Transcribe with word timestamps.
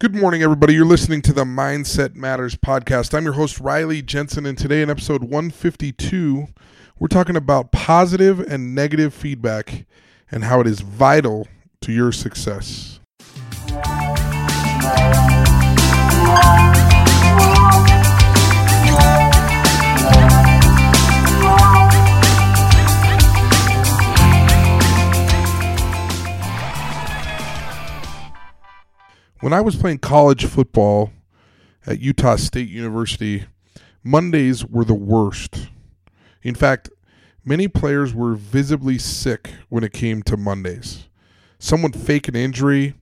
Good 0.00 0.14
morning, 0.14 0.44
everybody. 0.44 0.74
You're 0.74 0.84
listening 0.84 1.22
to 1.22 1.32
the 1.32 1.42
Mindset 1.42 2.14
Matters 2.14 2.54
podcast. 2.54 3.12
I'm 3.14 3.24
your 3.24 3.32
host, 3.32 3.58
Riley 3.58 4.00
Jensen, 4.00 4.46
and 4.46 4.56
today 4.56 4.80
in 4.80 4.90
episode 4.90 5.24
152, 5.24 6.46
we're 7.00 7.08
talking 7.08 7.34
about 7.34 7.72
positive 7.72 8.38
and 8.38 8.76
negative 8.76 9.12
feedback 9.12 9.86
and 10.30 10.44
how 10.44 10.60
it 10.60 10.68
is 10.68 10.82
vital 10.82 11.48
to 11.80 11.90
your 11.90 12.12
success. 12.12 12.97
When 29.48 29.54
I 29.54 29.62
was 29.62 29.76
playing 29.76 30.00
college 30.00 30.44
football 30.44 31.10
at 31.86 32.00
Utah 32.00 32.36
State 32.36 32.68
University, 32.68 33.46
Mondays 34.04 34.62
were 34.66 34.84
the 34.84 34.92
worst. 34.92 35.68
In 36.42 36.54
fact, 36.54 36.90
many 37.46 37.66
players 37.66 38.12
were 38.12 38.34
visibly 38.34 38.98
sick 38.98 39.52
when 39.70 39.84
it 39.84 39.94
came 39.94 40.22
to 40.24 40.36
Mondays. 40.36 41.08
Some 41.58 41.80
would 41.80 41.96
fake 41.96 42.28
an 42.28 42.36
injury, 42.36 42.92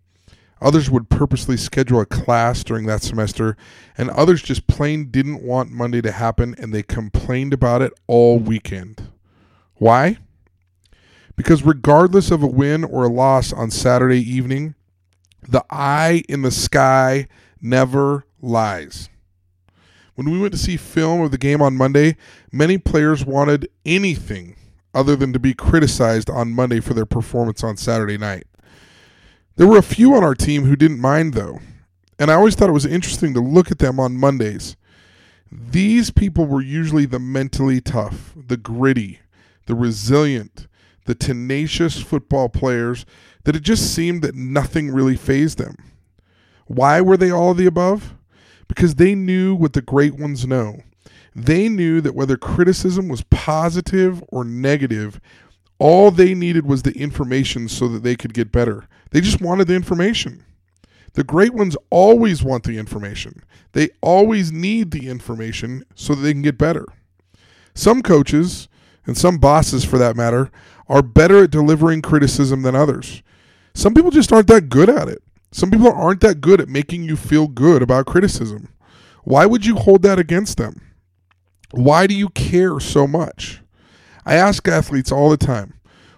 others 0.61 0.89
would 0.89 1.11
purposely 1.11 1.57
schedule 1.57 2.01
a 2.01 2.07
class 2.07 2.63
during 2.63 2.87
that 2.87 3.03
semester, 3.03 3.57
and 3.99 4.09
others 4.11 4.41
just 4.41 4.69
plain 4.69 5.11
didn't 5.11 5.43
want 5.43 5.73
Monday 5.73 6.01
to 6.01 6.13
happen 6.13 6.55
and 6.59 6.73
they 6.73 6.85
complained 6.85 7.55
about 7.55 7.83
it 7.83 7.93
all 8.07 8.39
weekend. 8.39 9.11
Why? 9.79 10.19
Because 11.35 11.65
regardless 11.65 12.31
of 12.31 12.45
a 12.45 12.47
win 12.47 12.85
or 12.85 13.03
a 13.03 13.13
loss 13.13 13.53
on 13.53 13.73
Saturday 13.73 14.21
evening, 14.21 14.76
the 15.49 15.65
eye 15.71 16.23
in 16.29 16.43
the 16.43 16.51
sky 16.51 17.29
never 17.61 18.25
lies. 18.41 19.09
When 20.15 20.31
we 20.31 20.39
went 20.39 20.53
to 20.53 20.59
see 20.59 20.77
film 20.77 21.21
of 21.21 21.31
the 21.31 21.39
game 21.39 21.61
on 21.61 21.77
Monday, 21.77 22.17
many 22.51 22.79
players 22.79 23.25
wanted 23.25 23.69
anything 23.85 24.57
other 24.95 25.15
than 25.15 25.33
to 25.35 25.39
be 25.39 25.53
criticized 25.53 26.31
on 26.31 26.55
Monday 26.55 26.81
for 26.81 26.95
their 26.95 27.05
performance 27.05 27.63
on 27.63 27.77
Saturday 27.77 28.17
night. 28.17 28.47
There 29.57 29.67
were 29.67 29.79
a 29.79 29.83
few 29.83 30.15
on 30.15 30.25
our 30.25 30.35
team 30.35 30.65
who 30.65 30.75
didn't 30.75 31.01
mind, 31.01 31.35
though, 31.35 31.61
and 32.19 32.31
I 32.31 32.35
always 32.35 32.55
thought 32.55 32.71
it 32.71 32.73
was 32.73 32.87
interesting 32.87 33.35
to 33.35 33.41
look 33.41 33.71
at 33.71 33.79
them 33.79 34.01
on 34.01 34.17
Mondays. 34.17 34.77
These 35.53 36.11
people 36.11 36.47
were 36.47 36.63
usually 36.63 37.07
the 37.07 37.19
mentally 37.19 37.81
tough, 37.81 38.33
the 38.35 38.57
gritty, 38.57 39.21
the 39.67 39.75
resilient, 39.75 40.67
the 41.07 41.15
tenacious 41.15 42.01
football 42.01 42.49
players 42.49 43.07
that 43.45 43.57
it 43.57 43.63
just 43.63 43.95
seemed 43.95 44.23
that 44.23 44.35
nothing 44.35 44.91
really 44.91 45.17
fazed 45.17 45.59
them. 45.59 45.77
Why 46.67 47.01
were 47.01 47.17
they 47.17 47.31
all 47.31 47.55
the 47.55 47.67
above? 47.67 48.15
Because 48.69 48.97
they 48.97 49.15
knew 49.15 49.55
what 49.55 49.73
the 49.73 49.83
great 49.83 50.15
ones 50.15 50.47
know. 50.47 50.81
They 51.35 51.69
knew 51.69 52.01
that 52.01 52.15
whether 52.15 52.37
criticism 52.37 53.09
was 53.09 53.23
positive 53.31 54.23
or 54.29 54.45
negative, 54.45 55.21
all 55.79 56.11
they 56.11 56.35
needed 56.35 56.67
was 56.67 56.83
the 56.83 56.99
information 56.99 57.69
so 57.69 57.89
that 57.89 58.03
they 58.03 58.17
could 58.17 58.35
get 58.35 58.51
better. 58.51 58.89
They 59.11 59.21
just 59.21 59.41
wanted 59.41 59.69
the 59.69 59.75
information. 59.75 60.45
The 61.13 61.25
great 61.25 61.55
ones 61.55 61.77
always 61.91 62.43
want 62.43 62.65
the 62.65 62.79
information. 62.79 63.43
They 63.73 63.91
always 64.01 64.51
need 64.51 64.91
the 64.91 65.09
information 65.09 65.85
so 65.95 66.15
that 66.15 66.23
they 66.23 66.33
can 66.33 66.43
get 66.43 66.59
better. 66.59 66.87
Some 67.75 68.03
coaches, 68.03 68.69
and 69.07 69.17
some 69.17 69.39
bosses 69.39 69.85
for 69.85 69.99
that 69.99 70.17
matter, 70.17 70.51
are 70.89 71.03
better 71.03 71.45
at 71.45 71.51
delivering 71.51 72.03
criticism 72.03 72.63
than 72.63 72.75
others. 72.75 73.23
Some 73.75 73.95
people 73.95 74.11
just 74.11 74.33
aren't 74.33 74.49
that 74.49 74.69
good 74.69 74.89
at 74.89 75.09
it. 75.09 75.23
Some 75.53 75.71
people 75.71 75.93
aren't 75.93 76.21
that 76.21 76.41
good 76.41 76.61
at 76.61 76.69
making 76.69 77.05
you 77.05 77.17
feel 77.17 77.49
good 77.49 77.83
about 77.83 78.07
criticism. 78.07 78.69
Why 79.25 79.47
would 79.47 79.67
you 79.67 79.77
hold 79.77 80.03
that 80.03 80.19
against 80.19 80.59
them? 80.59 80.81
Why 81.73 82.07
do 82.07 82.15
you 82.15 82.29
care 82.31 82.79
so 82.79 83.07
much? 83.07 83.61
I 84.25 84.35
ask 84.35 84.67
athletes 84.69 85.13
all 85.13 85.31
the 85.31 85.37
time 85.37 85.75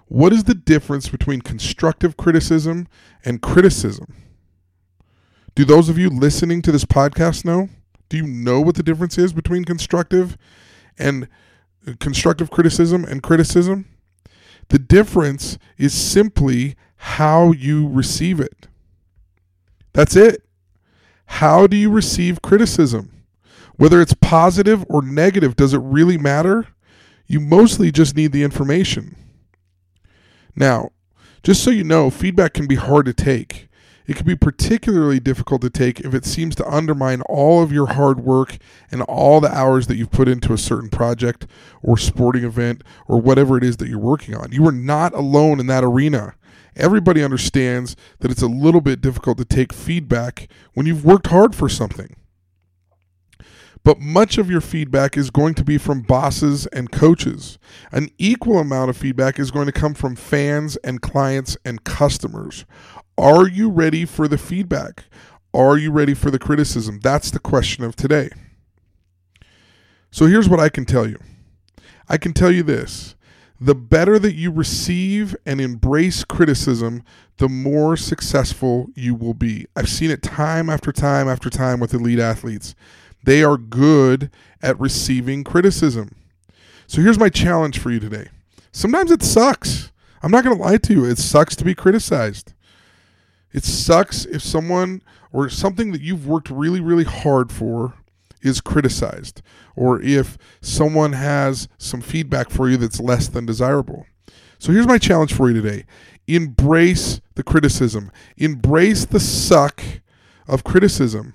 what 0.07 0.33
is 0.33 0.45
the 0.45 0.55
difference 0.55 1.09
between 1.09 1.43
constructive 1.43 2.17
criticism 2.17 2.89
and 3.25 3.43
criticism? 3.43 4.15
Do 5.55 5.65
those 5.65 5.89
of 5.89 5.99
you 5.99 6.09
listening 6.09 6.63
to 6.63 6.73
this 6.73 6.85
podcast 6.85 7.45
know? 7.45 7.69
Do 8.09 8.17
you 8.17 8.27
know 8.27 8.61
what 8.61 8.77
the 8.77 8.83
difference 8.83 9.19
is 9.19 9.33
between 9.33 9.65
constructive 9.65 10.39
and 10.99 11.29
uh, 11.87 11.93
constructive 12.01 12.51
criticism 12.51 13.05
and 13.05 13.23
criticism? 13.23 13.87
The 14.69 14.79
difference 14.79 15.59
is 15.77 15.95
simply 15.95 16.77
how 16.97 17.53
you 17.53 17.89
receive 17.89 18.41
it. 18.41 18.69
That's 19.93 20.17
it. 20.17 20.45
How 21.27 21.67
do 21.67 21.77
you 21.77 21.91
receive 21.91 22.43
criticism? 22.43 23.25
Whether 23.77 24.01
it's 24.01 24.15
positive 24.15 24.85
or 24.89 25.03
negative, 25.03 25.57
does 25.57 25.73
it 25.73 25.81
really 25.81 26.19
matter? 26.19 26.69
You 27.27 27.41
mostly 27.41 27.93
just 27.93 28.17
need 28.17 28.33
the 28.33 28.43
information. 28.43 29.17
Now, 30.57 30.91
just 31.43 31.63
so 31.63 31.71
you 31.71 31.85
know, 31.85 32.11
feedback 32.11 32.55
can 32.55 32.67
be 32.67 32.75
hard 32.75 33.07
to 33.07 33.13
take. 33.13 33.68
It 34.09 34.17
can 34.17 34.25
be 34.25 34.35
particularly 34.35 35.21
difficult 35.21 35.61
to 35.61 35.69
take 35.69 36.01
if 36.01 36.15
it 36.15 36.25
seems 36.25 36.55
to 36.57 36.67
undermine 36.67 37.21
all 37.29 37.63
of 37.63 37.71
your 37.71 37.89
hard 37.89 38.21
work 38.21 38.57
and 38.91 39.03
all 39.03 39.39
the 39.39 39.55
hours 39.55 39.87
that 39.87 39.97
you've 39.97 40.11
put 40.11 40.29
into 40.29 40.55
a 40.55 40.59
certain 40.59 40.89
project 40.89 41.47
or 41.83 41.99
sporting 41.99 42.43
event 42.43 42.83
or 43.07 43.21
whatever 43.21 43.59
it 43.59 43.63
is 43.63 43.77
that 43.77 43.89
you're 43.89 43.99
working 43.99 44.35
on. 44.35 44.51
You 44.51 44.67
are 44.67 44.73
not 44.73 45.13
alone 45.13 45.61
in 45.61 45.67
that 45.67 45.85
arena. 45.85 46.35
Everybody 46.75 47.23
understands 47.23 47.97
that 48.21 48.31
it's 48.31 48.41
a 48.41 48.47
little 48.47 48.81
bit 48.81 49.03
difficult 49.03 49.37
to 49.39 49.45
take 49.45 49.75
feedback 49.75 50.49
when 50.73 50.87
you've 50.87 51.05
worked 51.05 51.27
hard 51.27 51.55
for 51.55 51.69
something. 51.69 52.17
But 53.89 54.01
much 54.01 54.37
of 54.37 54.51
your 54.51 54.61
feedback 54.61 55.17
is 55.17 55.31
going 55.31 55.55
to 55.55 55.65
be 55.65 55.79
from 55.79 56.03
bosses 56.03 56.67
and 56.67 56.93
coaches. 56.93 57.59
An 57.91 58.11
equal 58.19 58.59
amount 58.59 58.91
of 58.91 58.99
feedback 58.99 59.39
is 59.39 59.51
going 59.51 59.65
to 59.65 59.73
come 59.73 59.95
from 59.95 60.15
fans 60.15 60.77
and 60.85 61.01
clients 61.01 61.57
and 61.65 61.83
customers. 61.85 62.67
Are 63.17 63.49
you 63.49 63.71
ready 63.71 64.05
for 64.05 64.29
the 64.29 64.37
feedback? 64.37 65.05
Are 65.55 65.79
you 65.79 65.91
ready 65.91 66.13
for 66.13 66.31
the 66.31 66.39
criticism? 66.39 67.01
That's 67.01 67.31
the 67.31 67.39
question 67.39 67.83
of 67.83 67.97
today. 67.97 68.29
So 70.11 70.27
here's 70.27 70.51
what 70.51 70.61
I 70.61 70.69
can 70.69 70.85
tell 70.85 71.09
you 71.09 71.19
I 72.11 72.19
can 72.19 72.35
tell 72.35 72.53
you 72.53 72.63
this 72.63 73.15
the 73.59 73.75
better 73.75 74.19
that 74.19 74.35
you 74.35 74.51
receive 74.51 75.35
and 75.47 75.63
embrace 75.63 76.25
criticism, 76.25 77.03
the 77.39 77.49
more 77.49 77.97
successful 77.97 78.89
you 78.95 79.15
will 79.15 79.33
be. 79.33 79.65
I've 79.75 79.89
seen 79.89 80.11
it 80.11 80.23
time 80.23 80.69
after 80.69 80.93
time 80.93 81.27
after 81.27 81.49
time 81.49 81.81
with 81.81 81.95
elite 81.95 82.21
athletes. 82.21 82.75
They 83.23 83.43
are 83.43 83.57
good 83.57 84.31
at 84.63 84.79
receiving 84.79 85.45
criticism. 85.45 86.15
So 86.87 87.03
here's 87.03 87.19
my 87.19 87.29
challenge 87.29 87.79
for 87.79 87.91
you 87.91 88.01
today. 88.01 88.29
Sometimes 88.73 89.11
it 89.11 89.23
sucks. 89.23 89.93
I'm 90.23 90.31
not 90.31 90.45
going 90.45 90.57
to 90.57 90.63
lie 90.63 90.79
to 90.79 90.93
you. 90.93 91.05
It 91.05 91.19
sucks 91.19 91.55
to 91.57 91.65
be 91.65 91.75
criticized. 91.75 92.55
It 93.53 93.65
sucks 93.65 94.25
if 94.25 94.43
someone 94.43 95.03
or 95.33 95.49
something 95.49 95.93
that 95.93 96.01
you've 96.01 96.27
worked 96.27 96.51
really, 96.51 96.81
really 96.81 97.05
hard 97.05 97.53
for 97.53 97.95
is 98.41 98.61
criticized, 98.61 99.43
or 99.75 100.01
if 100.01 100.39
someone 100.61 101.13
has 101.13 101.69
some 101.77 102.01
feedback 102.01 102.51
for 102.51 102.69
you 102.69 102.77
that's 102.77 103.01
less 103.01 103.29
than 103.29 103.45
desirable. 103.47 104.07
So 104.59 104.73
here's 104.73 104.87
my 104.87 104.99
challenge 104.99 105.33
for 105.33 105.49
you 105.51 105.61
today 105.61 105.85
embrace 106.27 107.21
the 107.35 107.43
criticism, 107.43 108.11
embrace 108.37 109.05
the 109.07 109.21
suck 109.21 109.83
of 110.47 110.65
criticism. 110.65 111.35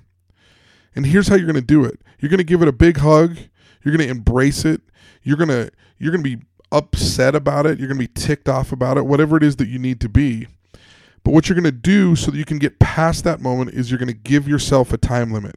And 0.94 1.06
here's 1.06 1.28
how 1.28 1.34
you're 1.34 1.46
going 1.46 1.54
to 1.54 1.60
do 1.60 1.84
it 1.84 2.00
you're 2.18 2.30
going 2.30 2.38
to 2.38 2.44
give 2.44 2.62
it 2.62 2.68
a 2.68 2.72
big 2.72 2.98
hug, 2.98 3.36
you're 3.82 3.96
going 3.96 4.06
to 4.06 4.10
embrace 4.10 4.64
it, 4.64 4.80
you're 5.22 5.36
going 5.36 5.48
to 5.48 5.70
you're 5.98 6.12
going 6.12 6.24
to 6.24 6.36
be 6.36 6.44
upset 6.72 7.34
about 7.34 7.66
it, 7.66 7.78
you're 7.78 7.88
going 7.88 8.00
to 8.00 8.06
be 8.06 8.20
ticked 8.20 8.48
off 8.48 8.72
about 8.72 8.96
it, 8.96 9.06
whatever 9.06 9.36
it 9.36 9.42
is 9.42 9.56
that 9.56 9.68
you 9.68 9.78
need 9.78 10.00
to 10.00 10.08
be. 10.08 10.46
But 11.22 11.32
what 11.32 11.48
you're 11.48 11.58
going 11.58 11.64
to 11.64 11.72
do 11.72 12.16
so 12.16 12.30
that 12.30 12.36
you 12.36 12.44
can 12.44 12.58
get 12.58 12.78
past 12.78 13.24
that 13.24 13.40
moment 13.40 13.70
is 13.70 13.90
you're 13.90 13.98
going 13.98 14.08
to 14.08 14.12
give 14.12 14.46
yourself 14.46 14.92
a 14.92 14.98
time 14.98 15.32
limit. 15.32 15.56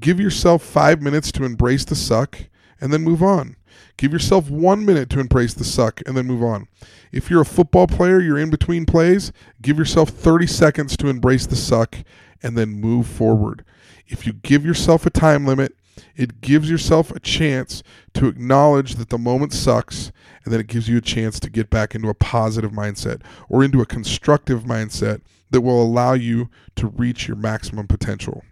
Give 0.00 0.18
yourself 0.18 0.62
five 0.62 1.02
minutes 1.02 1.30
to 1.32 1.44
embrace 1.44 1.84
the 1.84 1.94
suck 1.94 2.38
and 2.80 2.92
then 2.92 3.02
move 3.02 3.22
on. 3.22 3.56
Give 3.98 4.12
yourself 4.12 4.50
one 4.50 4.86
minute 4.86 5.10
to 5.10 5.20
embrace 5.20 5.52
the 5.52 5.64
suck 5.64 6.00
and 6.06 6.16
then 6.16 6.26
move 6.26 6.42
on. 6.42 6.66
If 7.12 7.28
you're 7.28 7.42
a 7.42 7.46
football 7.46 7.86
player, 7.86 8.20
you're 8.20 8.38
in 8.38 8.50
between 8.50 8.86
plays, 8.86 9.32
give 9.60 9.78
yourself 9.78 10.08
30 10.08 10.46
seconds 10.46 10.96
to 10.96 11.08
embrace 11.08 11.46
the 11.46 11.56
suck 11.56 11.96
and 12.42 12.56
then 12.56 12.80
move 12.80 13.06
forward. 13.06 13.64
If 14.06 14.26
you 14.26 14.32
give 14.32 14.64
yourself 14.64 15.06
a 15.06 15.10
time 15.10 15.46
limit, 15.46 15.74
it 16.16 16.40
gives 16.40 16.70
yourself 16.70 17.10
a 17.10 17.20
chance 17.20 17.82
to 18.14 18.26
acknowledge 18.26 18.96
that 18.96 19.10
the 19.10 19.18
moment 19.18 19.52
sucks, 19.52 20.12
and 20.44 20.52
then 20.52 20.60
it 20.60 20.66
gives 20.66 20.88
you 20.88 20.96
a 20.98 21.02
chance 21.02 21.38
to 21.40 21.50
get 21.50 21.70
back 21.70 21.94
into 21.94 22.08
a 22.08 22.14
positive 22.14 22.72
mindset 22.72 23.22
or 23.48 23.62
into 23.62 23.80
a 23.80 23.86
constructive 23.86 24.64
mindset 24.64 25.20
that 25.50 25.60
will 25.60 25.82
allow 25.82 26.14
you 26.14 26.48
to 26.76 26.86
reach 26.88 27.28
your 27.28 27.36
maximum 27.36 27.86
potential. 27.86 28.42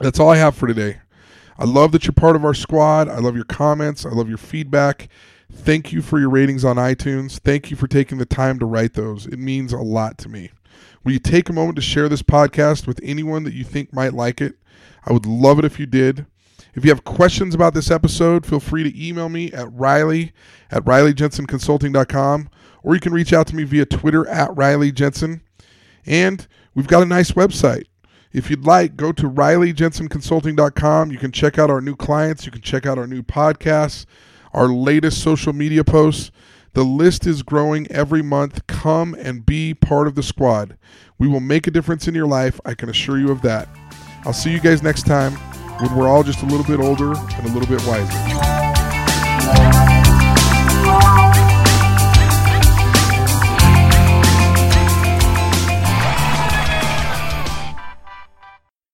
That's 0.00 0.20
all 0.20 0.30
I 0.30 0.36
have 0.36 0.56
for 0.56 0.66
today. 0.66 0.98
I 1.58 1.64
love 1.64 1.92
that 1.92 2.04
you're 2.04 2.12
part 2.12 2.36
of 2.36 2.44
our 2.44 2.54
squad. 2.54 3.08
I 3.08 3.18
love 3.18 3.34
your 3.34 3.44
comments. 3.44 4.04
I 4.04 4.10
love 4.10 4.28
your 4.28 4.38
feedback. 4.38 5.08
Thank 5.50 5.92
you 5.92 6.02
for 6.02 6.18
your 6.18 6.28
ratings 6.30 6.64
on 6.64 6.76
iTunes. 6.76 7.38
Thank 7.38 7.70
you 7.70 7.76
for 7.76 7.86
taking 7.86 8.18
the 8.18 8.26
time 8.26 8.58
to 8.58 8.66
write 8.66 8.94
those. 8.94 9.26
It 9.26 9.38
means 9.38 9.72
a 9.72 9.78
lot 9.78 10.18
to 10.18 10.28
me. 10.28 10.50
Will 11.04 11.12
you 11.12 11.18
take 11.18 11.48
a 11.48 11.52
moment 11.52 11.76
to 11.76 11.82
share 11.82 12.08
this 12.08 12.22
podcast 12.22 12.86
with 12.86 13.00
anyone 13.02 13.44
that 13.44 13.54
you 13.54 13.64
think 13.64 13.92
might 13.92 14.14
like 14.14 14.40
it? 14.40 14.56
I 15.04 15.12
would 15.12 15.26
love 15.26 15.58
it 15.58 15.64
if 15.64 15.78
you 15.78 15.86
did. 15.86 16.26
If 16.74 16.84
you 16.84 16.90
have 16.90 17.04
questions 17.04 17.54
about 17.54 17.74
this 17.74 17.90
episode, 17.90 18.44
feel 18.44 18.60
free 18.60 18.82
to 18.82 19.06
email 19.08 19.28
me 19.28 19.50
at 19.52 19.72
riley 19.72 20.32
at 20.70 20.84
rileyjensenconsulting.com 20.84 22.50
or 22.86 22.94
you 22.94 23.00
can 23.00 23.12
reach 23.12 23.32
out 23.32 23.48
to 23.48 23.56
me 23.56 23.64
via 23.64 23.84
Twitter 23.84 24.28
at 24.28 24.56
Riley 24.56 24.92
Jensen. 24.92 25.42
And 26.06 26.46
we've 26.74 26.86
got 26.86 27.02
a 27.02 27.06
nice 27.06 27.32
website. 27.32 27.86
If 28.32 28.48
you'd 28.48 28.64
like, 28.64 28.96
go 28.96 29.10
to 29.10 29.28
rileyjensenconsulting.com. 29.28 31.10
You 31.10 31.18
can 31.18 31.32
check 31.32 31.58
out 31.58 31.68
our 31.68 31.80
new 31.80 31.96
clients, 31.96 32.46
you 32.46 32.52
can 32.52 32.60
check 32.62 32.86
out 32.86 32.96
our 32.96 33.08
new 33.08 33.22
podcasts, 33.22 34.06
our 34.52 34.68
latest 34.68 35.20
social 35.20 35.52
media 35.52 35.82
posts. 35.82 36.30
The 36.76 36.84
list 36.84 37.26
is 37.26 37.42
growing 37.42 37.90
every 37.90 38.20
month. 38.20 38.66
Come 38.66 39.14
and 39.14 39.46
be 39.46 39.72
part 39.72 40.06
of 40.06 40.14
the 40.14 40.22
squad. 40.22 40.76
We 41.16 41.26
will 41.26 41.40
make 41.40 41.66
a 41.66 41.70
difference 41.70 42.06
in 42.06 42.14
your 42.14 42.26
life. 42.26 42.60
I 42.66 42.74
can 42.74 42.90
assure 42.90 43.18
you 43.18 43.30
of 43.30 43.40
that. 43.40 43.66
I'll 44.26 44.34
see 44.34 44.52
you 44.52 44.60
guys 44.60 44.82
next 44.82 45.06
time 45.06 45.32
when 45.80 45.96
we're 45.96 46.06
all 46.06 46.22
just 46.22 46.42
a 46.42 46.44
little 46.44 46.66
bit 46.66 46.78
older 46.78 47.16
and 47.16 47.46
a 47.46 47.52
little 47.54 47.66
bit 47.66 47.82
wiser. 47.86 48.65